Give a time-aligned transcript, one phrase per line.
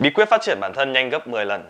[0.00, 1.64] Bí quyết phát triển bản thân nhanh gấp 10 lần.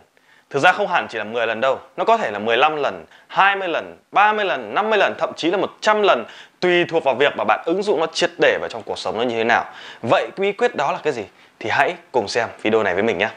[0.51, 3.05] Thực ra không hẳn chỉ là 10 lần đâu, nó có thể là 15 lần,
[3.29, 6.25] 20 lần, 30 lần, 50 lần, thậm chí là 100 lần
[6.61, 9.19] tùy thuộc vào việc mà bạn ứng dụng nó triệt để vào trong cuộc sống
[9.19, 9.65] nó như thế nào.
[10.03, 11.23] Vậy bí quyết đó là cái gì?
[11.59, 13.29] Thì hãy cùng xem video này với mình nhé.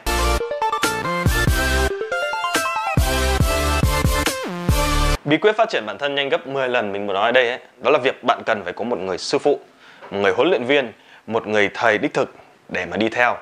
[5.24, 7.48] Bí quyết phát triển bản thân nhanh gấp 10 lần mình muốn nói ở đây
[7.48, 9.60] ấy, đó là việc bạn cần phải có một người sư phụ,
[10.10, 10.92] một người huấn luyện viên,
[11.26, 12.34] một người thầy đích thực
[12.68, 13.36] để mà đi theo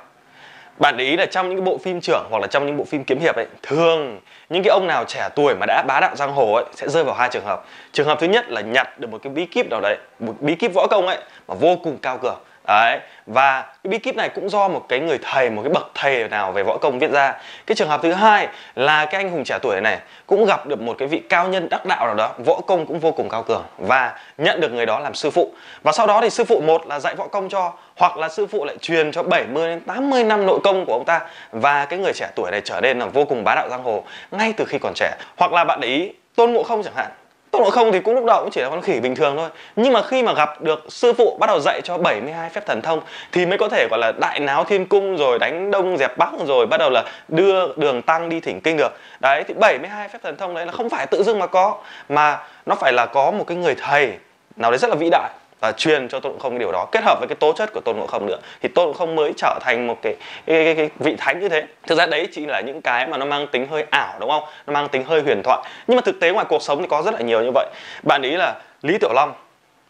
[0.79, 2.84] bạn để ý là trong những cái bộ phim trưởng hoặc là trong những bộ
[2.84, 6.17] phim kiếm hiệp ấy, thường những cái ông nào trẻ tuổi mà đã bá đạo
[6.17, 7.64] giang hồ ấy sẽ rơi vào hai trường hợp.
[7.93, 10.54] Trường hợp thứ nhất là nhặt được một cái bí kíp nào đấy, một bí
[10.54, 11.18] kíp võ công ấy
[11.49, 15.00] mà vô cùng cao cường đấy, và cái bí kíp này cũng do một cái
[15.00, 17.35] người thầy, một cái bậc thầy nào về võ công viết ra.
[17.66, 20.80] Cái trường hợp thứ hai là cái anh hùng trẻ tuổi này cũng gặp được
[20.80, 23.43] một cái vị cao nhân đắc đạo nào đó, võ công cũng vô cùng cao
[23.43, 25.52] cường và nhận được người đó làm sư phụ.
[25.82, 28.46] Và sau đó thì sư phụ một là dạy võ công cho, hoặc là sư
[28.46, 31.21] phụ lại truyền cho 70 đến 80 năm nội công của ông ta.
[31.52, 34.05] Và cái người trẻ tuổi này trở nên là vô cùng bá đạo giang hồ
[34.30, 35.16] ngay từ khi còn trẻ.
[35.36, 37.10] Hoặc là bạn để ý, tôn ngộ không chẳng hạn
[37.53, 39.48] tốc độ Không thì cũng lúc đầu cũng chỉ là con khỉ bình thường thôi.
[39.77, 42.83] Nhưng mà khi mà gặp được sư phụ bắt đầu dạy cho 72 phép thần
[42.83, 43.00] thông
[43.33, 46.31] Thì mới có thể, gọi là, đại náo thiên cung rồi đánh đông dẹp bắc
[46.47, 48.92] rồi Bắt đầu là đưa đường tăng đi thỉnh kinh được.
[49.20, 51.77] Đấy, thì 72 phép thần thông đấy là không phải tự dưng mà có,
[52.09, 54.12] Mà nó phải là có một cái người thầy
[54.56, 55.31] nào đấy rất là vĩ đại
[55.62, 56.86] và truyền cho tôn ngộ không cái điều đó.
[56.92, 59.16] Kết hợp với cái tố chất của tôn ngộ không nữa thì tôn ngộ không
[59.16, 61.64] mới trở thành một cái, cái, cái, cái vị thánh như thế.
[61.86, 64.44] Thực ra đấy chỉ là những cái mà nó mang tính hơi ảo đúng không?
[64.66, 65.62] Nó mang tính hơi huyền thoại.
[65.86, 67.66] Nhưng mà thực tế ngoài cuộc sống thì có rất là nhiều như vậy.
[68.02, 69.32] Bạn ý là lý tiểu long.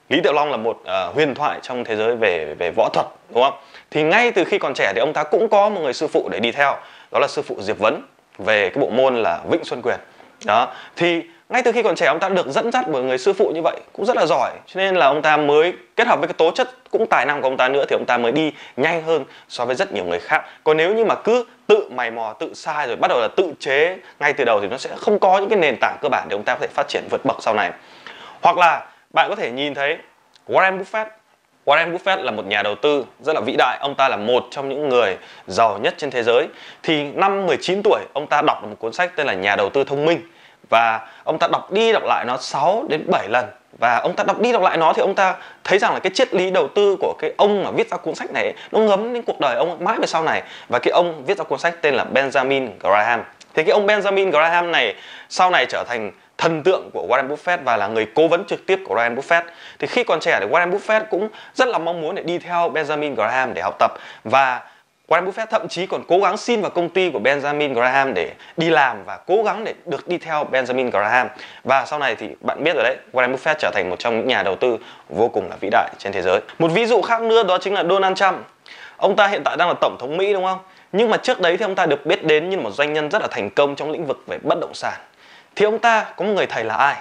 [0.08, 3.06] Lý Tiểu Long là một uh, huyền thoại trong thế giới về về võ thuật
[3.34, 3.54] đúng không?
[3.90, 6.28] Thì ngay từ khi còn trẻ thì ông ta cũng có một người sư phụ
[6.32, 6.76] để đi theo,
[7.12, 8.02] đó là sư phụ Diệp Vấn
[8.38, 9.98] về cái bộ môn là Vĩnh Xuân Quyền.
[10.44, 13.32] Đó, thì ngay từ khi còn trẻ ông ta được dẫn dắt bởi người sư
[13.32, 14.50] phụ như vậy cũng rất là giỏi.
[14.66, 17.42] Cho nên là ông ta mới kết hợp với cái tố chất cũng tài năng
[17.42, 20.04] của ông ta nữa thì ông ta mới đi nhanh hơn so với rất nhiều
[20.04, 20.44] người khác.
[20.64, 23.52] Còn nếu như mà cứ tự mày mò tự sai rồi bắt đầu là tự
[23.58, 26.26] chế ngay từ đầu thì nó sẽ không có những cái nền tảng cơ bản
[26.28, 27.70] để ông ta có thể phát triển vượt bậc sau này.
[28.42, 29.98] Hoặc là bạn có thể nhìn thấy
[30.48, 31.06] Warren Buffett
[31.64, 34.44] Warren Buffett là một nhà đầu tư rất là vĩ đại, ông ta là một
[34.50, 36.48] trong những người giàu nhất trên thế giới.
[36.82, 39.70] Thì năm 19 tuổi, ông ta đọc được một cuốn sách tên là Nhà đầu
[39.70, 40.20] tư thông minh.
[40.70, 43.46] Và ông ta đọc đi đọc lại nó 6 đến 7 lần.
[43.78, 45.34] Và ông ta đọc đi đọc lại nó thì ông ta
[45.64, 48.14] thấy rằng là cái triết lý đầu tư của cái ông mà viết ra cuốn
[48.14, 50.42] sách này nó ngấm đến cuộc đời ông mãi về sau này.
[50.68, 53.22] Và cái ông viết ra cuốn sách tên là Benjamin Graham.
[53.54, 54.94] Thì cái ông Benjamin Graham này
[55.28, 56.10] sau này trở thành
[56.42, 59.42] thần tượng của Warren Buffett và là người cố vấn trực tiếp của Warren Buffett.
[59.78, 62.70] Thì khi còn trẻ thì Warren Buffett cũng rất là mong muốn để đi theo
[62.74, 63.92] Benjamin Graham để học tập.
[64.24, 64.60] Và
[65.08, 68.30] Warren Buffett thậm chí còn cố gắng xin vào công ty của Benjamin Graham để
[68.56, 71.28] đi làm và cố gắng để được đi theo Benjamin Graham.
[71.64, 74.28] Và sau này thì bạn biết rồi đấy, Warren Buffett trở thành một trong những
[74.28, 74.78] nhà đầu tư
[75.08, 76.40] vô cùng là vĩ đại trên thế giới.
[76.58, 78.36] Một ví dụ khác nữa đó chính là Donald Trump.
[78.96, 80.58] Ông ta hiện tại đang là tổng thống Mỹ, đúng không?
[80.92, 83.22] Nhưng mà trước đấy thì ông ta được biết đến như một doanh nhân rất
[83.22, 85.00] là thành công trong lĩnh vực về bất động sản
[85.56, 86.96] thì ông ta có một người thầy là ai?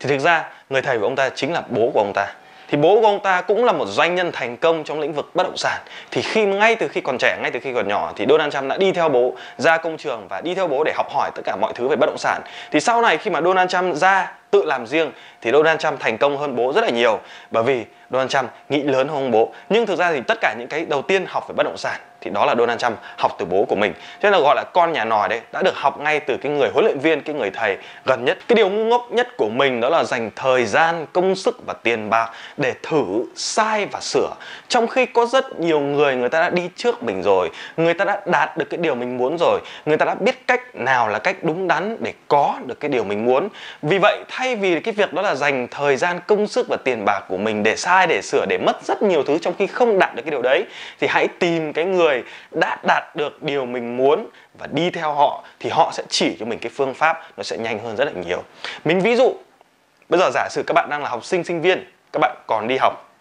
[0.00, 2.26] Thì thực ra, người thầy của ông ta chính là bố của ông ta.
[2.68, 5.30] Thì bố của ông ta cũng là một doanh nhân thành công trong lĩnh vực
[5.34, 5.80] bất động sản.
[6.10, 8.68] Thì khi, ngay từ khi còn trẻ, ngay từ khi còn nhỏ, thì Donald Trump
[8.68, 11.42] đã đi theo bố ra công trường và đi theo bố để học hỏi tất
[11.44, 12.42] cả mọi thứ về bất động sản.
[12.70, 16.18] Thì sau này khi mà Donald Trump ra tự làm riêng thì Donald Trump thành
[16.18, 17.20] công hơn bố rất là nhiều.
[17.50, 19.52] Bởi vì Donald Trump nghĩ lớn hơn bố.
[19.68, 22.00] Nhưng thực ra thì tất cả những cái đầu tiên học về bất động sản
[22.20, 23.92] thì đó là Donald Trump học từ bố của mình.
[23.94, 26.52] Cho nên là gọi là con nhà nòi đấy đã được học ngay từ cái
[26.52, 28.38] người huấn luyện viên, cái người thầy gần nhất.
[28.48, 31.74] Cái điều ngu ngốc nhất của mình đó là dành thời gian, công sức và
[31.82, 34.30] tiền bạc để thử, sai và sửa.
[34.68, 38.04] Trong khi có rất nhiều người người ta đã đi trước mình rồi, người ta
[38.04, 41.18] đã đạt được cái điều mình muốn rồi, người ta đã biết cách nào là
[41.18, 43.48] cách đúng đắn để có được cái điều mình muốn.
[43.82, 46.76] Vì vậy thay thay vì cái việc đó là dành thời gian, công sức và
[46.84, 49.66] tiền bạc của mình để sai, để sửa, để mất rất nhiều thứ trong khi
[49.66, 50.64] không đạt được cái điều đấy,
[51.00, 54.26] thì hãy tìm cái người đã đạt được điều mình muốn
[54.58, 57.58] và đi theo họ, thì họ sẽ chỉ cho mình cái phương pháp nó sẽ
[57.58, 58.42] nhanh hơn rất là nhiều.
[58.84, 59.34] Mình ví dụ,
[60.08, 62.68] bây giờ giả sử các bạn đang là học sinh sinh viên, các bạn còn
[62.68, 63.11] đi học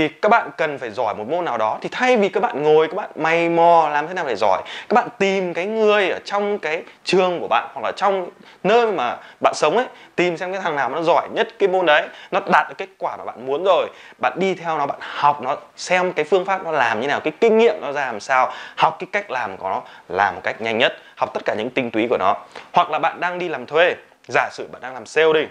[0.00, 1.78] thì các bạn cần phải giỏi một môn nào đó.
[1.82, 4.62] Thì thay vì các bạn ngồi, các bạn mày mò làm thế nào để giỏi,
[4.88, 8.28] các bạn tìm cái người ở trong cái trường của bạn hoặc là trong
[8.64, 9.86] nơi mà bạn sống ấy,
[10.16, 12.88] tìm xem cái thằng nào nó giỏi nhất cái môn đấy, nó đạt được kết
[12.98, 13.88] quả mà bạn muốn rồi.
[14.18, 17.20] Bạn đi theo nó, bạn học nó, xem cái phương pháp nó làm như nào,
[17.20, 20.40] cái kinh nghiệm nó ra làm sao, học cái cách làm của nó, làm một
[20.44, 22.36] cách nhanh nhất, học tất cả những tinh túy của nó.
[22.72, 23.94] Hoặc là bạn đang đi làm thuê,
[24.28, 25.46] giả sử bạn đang làm sale đi,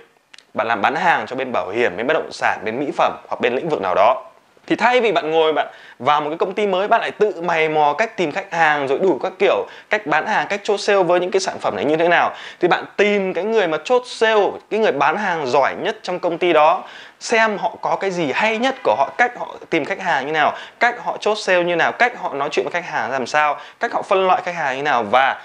[0.54, 3.16] bạn làm bán hàng cho bên bảo hiểm, bên bất động sản, bên mỹ phẩm
[3.30, 4.26] hoặc bên lĩnh vực nào đó
[4.70, 5.68] thì thay vì bạn ngồi bạn
[6.00, 8.88] vào một cái công ty mới, bạn lại tự mày mò cách tìm khách hàng
[8.88, 11.76] rồi đủ các kiểu, cách bán hàng, cách chốt sale với những cái sản phẩm
[11.76, 12.36] này như thế nào.
[12.60, 16.20] Thì bạn tìm cái người mà chốt sale, cái người bán hàng giỏi nhất trong
[16.20, 16.84] công ty đó,
[17.20, 20.32] xem họ có cái gì hay nhất của họ, cách họ tìm khách hàng như
[20.32, 23.28] nào, cách họ chốt sale như nào, cách họ nói chuyện với khách hàng làm
[23.28, 25.42] sao, cách họ phân loại khách hàng như nào và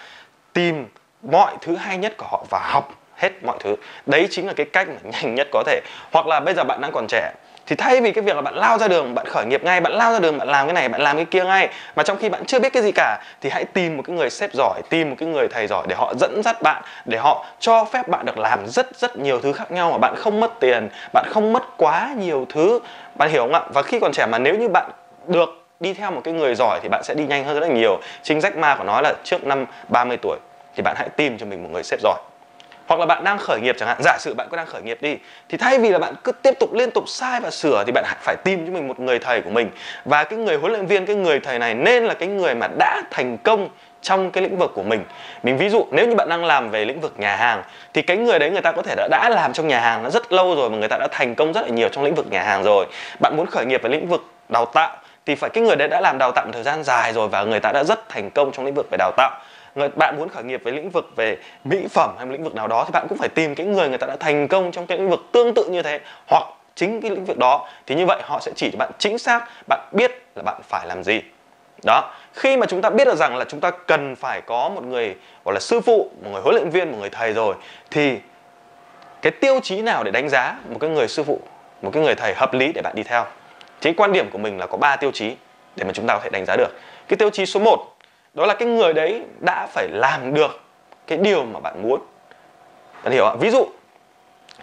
[0.52, 0.86] tìm
[1.22, 3.76] mọi thứ hay nhất của họ và học hết mọi thứ.
[4.06, 5.80] Đấy chính là cái cách mà nhanh nhất có thể.
[6.12, 7.32] Hoặc là bây giờ bạn đang còn trẻ
[7.66, 9.92] thì thay vì cái việc là bạn lao ra đường, bạn khởi nghiệp ngay, bạn
[9.92, 12.28] lao ra đường, bạn làm cái này, bạn làm cái kia ngay, mà trong khi
[12.28, 15.10] bạn chưa biết cái gì cả, thì hãy tìm một cái người sếp giỏi, tìm
[15.10, 18.26] một cái người thầy giỏi để họ dẫn dắt bạn, để họ cho phép bạn
[18.26, 21.52] được làm rất rất nhiều thứ khác nhau mà bạn không mất tiền, bạn không
[21.52, 22.80] mất quá nhiều thứ.
[23.14, 23.60] Bạn hiểu không ạ?
[23.74, 24.90] Và khi còn trẻ mà nếu như bạn
[25.26, 27.74] được đi theo một cái người giỏi thì bạn sẽ đi nhanh hơn rất là
[27.74, 27.98] nhiều.
[28.22, 30.38] Chính Jack Ma của nó là trước năm 30 tuổi,
[30.76, 32.18] thì bạn hãy tìm cho mình một người sếp giỏi
[32.86, 34.98] hoặc là bạn đang khởi nghiệp chẳng hạn giả sử bạn có đang khởi nghiệp
[35.00, 35.16] đi
[35.48, 38.04] thì thay vì là bạn cứ tiếp tục liên tục sai và sửa thì bạn
[38.20, 39.70] phải tìm cho mình một người thầy của mình.
[40.04, 42.68] Và cái người huấn luyện viên cái người thầy này nên là cái người mà
[42.78, 43.68] đã thành công
[44.02, 45.04] trong cái lĩnh vực của mình.
[45.42, 47.62] Mình ví dụ nếu như bạn đang làm về lĩnh vực nhà hàng
[47.94, 50.10] thì cái người đấy người ta có thể đã, đã làm trong nhà hàng nó
[50.10, 52.26] rất lâu rồi mà người ta đã thành công rất là nhiều trong lĩnh vực
[52.30, 52.86] nhà hàng rồi.
[53.20, 54.96] Bạn muốn khởi nghiệp về lĩnh vực đào tạo
[55.26, 57.44] thì phải, cái người đấy đã làm đào tạo một thời gian dài rồi và
[57.44, 59.40] người ta đã rất thành công trong lĩnh vực về đào tạo.
[59.74, 62.54] Người, bạn muốn khởi nghiệp với lĩnh vực về mỹ phẩm hay một lĩnh vực
[62.54, 64.86] nào đó thì bạn cũng phải tìm cái người người ta đã thành công trong
[64.86, 66.44] cái lĩnh vực tương tự như thế, hoặc
[66.74, 67.68] chính cái lĩnh vực đó.
[67.86, 70.86] Thì như vậy họ sẽ chỉ cho bạn chính xác, bạn biết là bạn phải
[70.86, 71.20] làm gì.
[71.86, 74.84] Đó, khi mà chúng ta biết được rằng là chúng ta cần phải có một
[74.84, 77.54] người, gọi là, sư phụ, một người huấn luyện viên, một người thầy rồi,
[77.90, 78.18] thì
[79.22, 81.40] cái tiêu chí nào để đánh giá một cái người sư phụ,
[81.82, 83.24] một cái người thầy hợp lý để bạn đi theo?
[83.80, 85.36] Thì quan điểm của mình là có 3 tiêu chí
[85.76, 86.68] để mà chúng ta có thể đánh giá được.
[87.08, 87.96] Cái tiêu chí số 1
[88.34, 90.60] đó là cái người đấy đã phải làm được
[91.06, 92.00] cái điều mà bạn muốn.
[93.04, 93.34] Bạn hiểu ạ?
[93.40, 93.66] Ví dụ,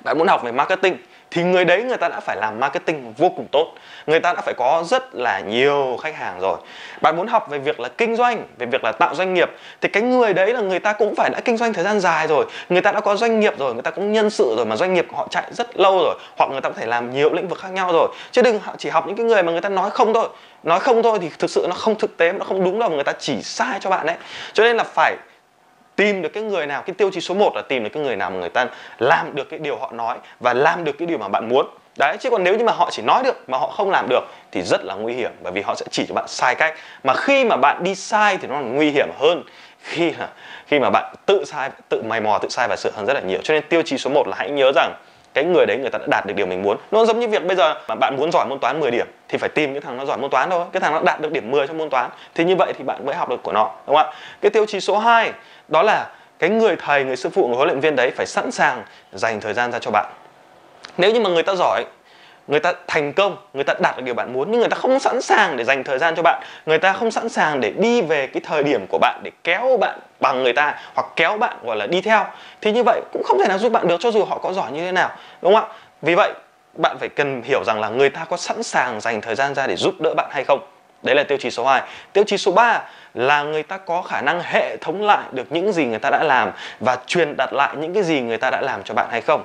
[0.04, 0.98] bạn muốn học về marketing
[1.31, 3.74] thì người đấy người ta đã phải làm marketing vô cùng tốt.
[4.07, 6.57] Người ta đã phải có rất là nhiều khách hàng rồi.
[7.01, 9.51] Bạn muốn học về việc là kinh doanh, về việc là tạo doanh nghiệp,
[9.81, 12.28] thì cái người đấy là người ta cũng phải đã kinh doanh thời gian dài
[12.28, 12.45] rồi.
[12.69, 14.94] Người ta đã có doanh nghiệp rồi, người ta cũng nhân sự rồi mà doanh
[14.94, 17.60] nghiệp họ chạy rất lâu rồi, hoặc người ta có thể làm nhiều lĩnh vực
[17.60, 18.07] khác nhau rồi.
[18.31, 20.27] Chứ đừng chỉ học những cái người mà người ta nói không thôi.
[20.63, 22.89] Nói không thôi thì thực sự nó không thực tế, nó không đúng đâu.
[22.89, 24.16] Mà người ta chỉ sai cho bạn đấy
[24.54, 25.16] cho nên là phải
[25.95, 28.15] tìm được cái người nào, cái tiêu chí số 1 là tìm được cái người
[28.15, 28.67] nào mà người ta
[28.99, 31.65] làm được cái điều họ nói và làm được cái điều mà bạn muốn.
[31.99, 34.23] Đấy, chứ còn nếu như mà họ chỉ nói được mà họ không làm được
[34.51, 36.75] thì rất là nguy hiểm, bởi vì họ sẽ chỉ cho bạn sai cách.
[37.03, 39.43] Mà khi mà bạn đi sai thì nó là nguy hiểm hơn
[39.79, 40.29] khi là,
[40.67, 43.19] khi mà bạn tự sai, tự mày mò, tự sai và sửa hơn rất là
[43.19, 43.39] nhiều.
[43.43, 44.93] Cho nên tiêu chí số 1 là hãy nhớ rằng
[45.33, 46.78] cái người đấy người ta đã đạt được điều mình muốn.
[46.92, 49.38] Nó giống như việc bây giờ mà bạn muốn giỏi môn toán 10 điểm thì
[49.38, 50.66] phải tìm cái thằng nó giỏi môn toán thôi.
[50.72, 53.06] Cái thằng nó đạt được điểm 10 trong môn toán thì như vậy thì bạn
[53.06, 54.13] mới học được của nó, đúng không ạ?
[54.42, 55.31] Cái tiêu chí số 2
[55.68, 58.51] đó là cái người thầy, người sư phụ, người huấn luyện viên đấy phải sẵn
[58.51, 58.83] sàng
[59.13, 60.06] dành thời gian ra cho bạn.
[60.98, 61.86] Nếu như mà người ta giỏi
[62.51, 65.00] người ta thành công, người ta đạt được điều bạn muốn, nhưng người ta không
[65.00, 66.44] sẵn sàng để dành thời gian cho bạn.
[66.65, 69.77] Người ta không sẵn sàng để đi về cái thời điểm của bạn để kéo
[69.77, 72.25] bạn bằng người ta hoặc kéo bạn, gọi là, đi theo.
[72.62, 74.71] Thì như vậy cũng không thể nào giúp bạn được cho dù họ có giỏi
[74.71, 75.09] như thế nào,
[75.42, 75.74] đúng không ạ?
[76.01, 76.31] Vì vậy,
[76.74, 79.68] bạn phải cần hiểu rằng là người ta có sẵn sàng dành thời gian ra
[79.68, 80.59] để giúp đỡ bạn hay không?
[81.03, 81.81] Đấy là tiêu chí số 2
[82.13, 82.81] tiêu chí số 3
[83.13, 86.24] là người ta có khả năng hệ thống lại được những gì người ta đã
[86.24, 89.21] làm và truyền đặt lại những cái gì người ta đã làm cho bạn hay
[89.21, 89.44] không?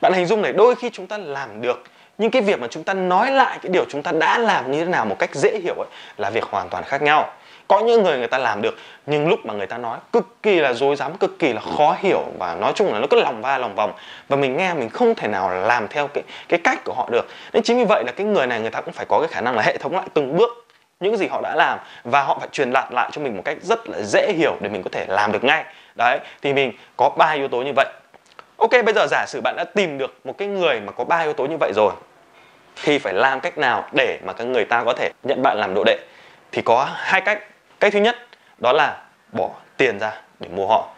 [0.00, 1.84] Bạn hình dung này, đôi khi chúng ta làm được
[2.18, 4.84] nhưng cái việc mà chúng ta nói lại cái điều chúng ta đã làm như
[4.84, 7.32] thế nào một cách dễ hiểu ấy, là việc hoàn toàn khác nhau.
[7.68, 10.60] Có những người người ta làm được, nhưng lúc mà người ta nói cực kỳ
[10.60, 13.42] là dối rắm, cực kỳ là khó hiểu và nói chung là nó cứ lòng
[13.42, 13.92] va lòng vòng.
[14.28, 17.28] Và mình nghe mình không thể nào làm theo cái cái cách của họ được.
[17.52, 19.40] Nên chính vì vậy là cái người này người ta cũng phải có cái khả
[19.40, 20.66] năng là hệ thống lại từng bước
[21.00, 23.56] những gì họ đã làm và họ phải truyền đạt lại cho mình một cách
[23.62, 25.64] rất là dễ hiểu để mình có thể làm được ngay.
[25.94, 27.86] Đấy, thì mình có ba yếu tố như vậy.
[28.56, 31.18] Ok, bây giờ giả sử bạn đã tìm được một cái người mà có ba
[31.18, 31.92] yếu tố như vậy rồi
[32.82, 35.74] thì phải làm cách nào để mà các người ta có thể nhận bạn làm
[35.74, 35.98] đồ đệ?
[36.52, 37.42] Thì có hai cách.
[37.80, 38.16] Cách thứ nhất
[38.58, 38.96] đó là
[39.32, 40.88] bỏ tiền ra để mua họ.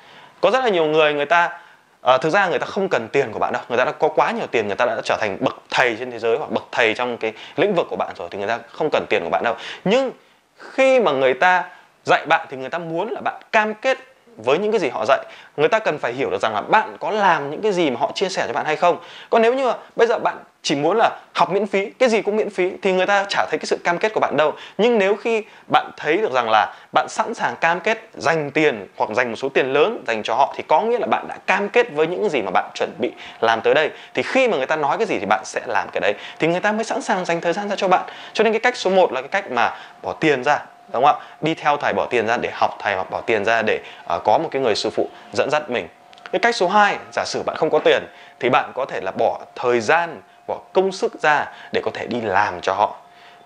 [0.41, 1.59] Có rất là nhiều người người ta
[2.03, 3.63] à, thực ra người ta không cần tiền của bạn đâu.
[3.69, 6.11] Người ta đã có quá nhiều tiền người ta đã trở thành bậc thầy trên
[6.11, 8.59] thế giới hoặc bậc thầy trong cái lĩnh vực của bạn rồi thì người ta
[8.73, 9.55] không cần tiền của bạn đâu.
[9.85, 10.13] Nhưng
[10.57, 11.65] khi mà người ta
[12.05, 13.99] dạy bạn thì người ta muốn là bạn cam kết
[14.45, 15.25] với những cái gì họ dạy.
[15.57, 17.97] Người ta cần phải hiểu được rằng là bạn có làm những cái gì mà
[18.01, 18.97] họ chia sẻ cho bạn hay không.
[19.31, 22.23] Còn nếu như mà bây giờ bạn chỉ muốn là học miễn phí, cái gì
[22.23, 24.53] cũng miễn phí, thì người ta chả thấy cái sự cam kết của bạn đâu.
[24.79, 25.43] Nhưng nếu khi
[25.73, 29.37] bạn thấy được rằng là bạn sẵn sàng cam kết dành tiền hoặc dành một
[29.37, 32.07] số tiền lớn dành cho họ, thì có nghĩa là bạn đã cam kết với
[32.07, 33.91] những gì mà bạn chuẩn bị làm tới đây.
[34.15, 36.15] Thì khi mà người ta nói cái gì thì bạn sẽ làm cái đấy.
[36.39, 38.03] Thì người ta mới sẵn sàng dành thời gian ra cho bạn.
[38.33, 40.59] Cho nên cái cách số 1 là cái cách mà bỏ tiền ra
[40.93, 41.25] đúng không ạ?
[41.41, 43.81] Đi theo thầy bỏ tiền ra để học thầy hoặc bỏ tiền ra để
[44.17, 45.89] uh, có một cái người sư phụ dẫn dắt mình.
[46.33, 48.03] Cái cách số 2 giả sử bạn không có tiền
[48.41, 52.07] thì bạn có thể là bỏ thời gian bỏ công sức ra để có thể
[52.07, 52.97] đi làm cho họ.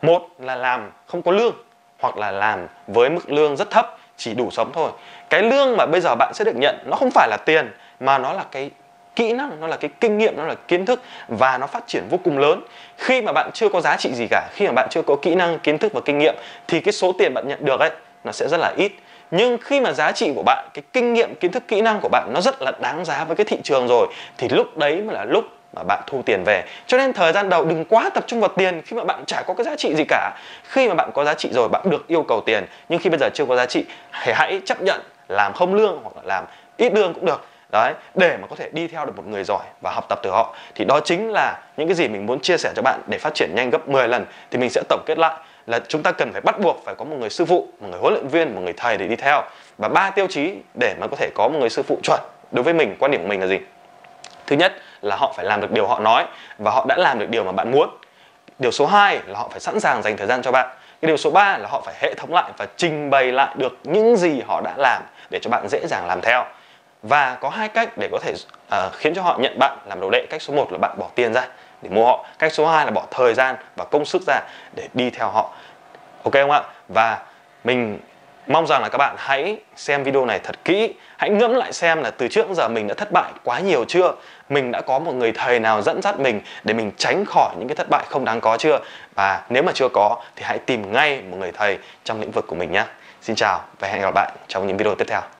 [0.02, 1.54] Một là làm không có lương
[2.00, 4.90] hoặc là làm với mức lương rất thấp chỉ đủ sống thôi.
[5.30, 8.18] Cái lương mà bây giờ bạn sẽ được nhận nó không phải là tiền mà
[8.18, 8.70] nó là cái
[9.16, 12.02] kỹ năng, nó là cái kinh nghiệm, nó là kiến thức và nó phát triển
[12.10, 12.60] vô cùng lớn.
[12.96, 15.34] Khi mà bạn chưa có giá trị gì cả, khi mà bạn chưa có kỹ
[15.34, 16.34] năng, kiến thức và kinh nghiệm
[16.68, 17.90] thì cái số tiền bạn nhận được ấy,
[18.24, 18.92] nó sẽ rất là ít.
[19.30, 22.08] Nhưng khi mà giá trị của bạn, cái kinh nghiệm, kiến thức, kỹ năng của
[22.08, 24.06] bạn nó rất là đáng giá với cái thị trường rồi,
[24.38, 26.64] thì lúc đấy mới là lúc mà bạn thu tiền về.
[26.86, 29.42] Cho nên thời gian đầu đừng quá tập trung vào tiền khi mà bạn chả
[29.46, 30.30] có cái giá trị gì cả.
[30.64, 32.66] Khi mà bạn có giá trị rồi, bạn được yêu cầu tiền.
[32.88, 33.84] Nhưng khi bây giờ chưa có giá trị,
[34.24, 36.44] thì hãy chấp nhận, làm không lương hoặc là làm
[36.76, 39.64] ít lương cũng được đấy, để mà có thể đi theo được một người giỏi
[39.82, 42.56] và học tập từ họ, thì đó chính là những cái gì mình muốn chia
[42.56, 45.18] sẻ cho bạn để phát triển nhanh gấp 10 lần thì mình sẽ tổng kết
[45.18, 45.34] lại
[45.66, 48.00] là chúng ta cần phải bắt buộc phải có một người sư phụ, một người
[48.00, 49.42] huấn luyện viên, một người thầy để đi theo.
[49.78, 52.62] Và ba tiêu chí để mà có thể có một người sư phụ chuẩn đối
[52.62, 53.58] với mình, quan điểm của mình là gì?
[54.46, 56.26] Thứ nhất là họ phải làm được điều họ nói
[56.58, 57.98] và họ đã làm được điều mà bạn muốn.
[58.58, 60.68] Điều số 2 là họ phải sẵn sàng dành thời gian cho bạn.
[61.00, 63.78] Cái điều số 3 là họ phải hệ thống lại và trình bày lại được
[63.84, 66.44] những gì họ đã làm để cho bạn dễ dàng làm theo
[67.08, 70.10] và có hai cách để có thể uh, khiến cho họ nhận bạn làm đầu
[70.10, 70.26] đệ.
[70.30, 71.46] Cách số 1 là bạn bỏ tiền ra
[71.82, 72.26] để mua họ.
[72.38, 74.40] Cách số 2 là bỏ thời gian và công sức ra
[74.76, 75.50] để đi theo họ.
[76.22, 76.62] Ok không ạ?
[76.88, 77.18] Và
[77.64, 77.98] mình
[78.46, 80.94] mong rằng là các bạn hãy xem video này thật kỹ.
[81.16, 84.12] Hãy ngẫm lại xem là từ trước giờ mình đã thất bại quá nhiều chưa?
[84.48, 87.68] Mình đã có một người thầy nào dẫn dắt mình để mình tránh khỏi những
[87.68, 88.80] cái thất bại không đáng có chưa?
[89.14, 92.46] Và nếu mà chưa có thì hãy tìm ngay một người thầy trong lĩnh vực
[92.46, 92.84] của mình nhé
[93.22, 95.20] xin chào và hẹn gặp lại trong những video tiếp theo.